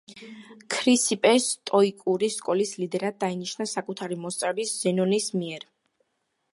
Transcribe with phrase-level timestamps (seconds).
[0.75, 5.71] ქრისიპე სტოიკური სკოლის ლიდერად დაინიშნა საკუთარი მოსწავლის, ზენონის მიერ.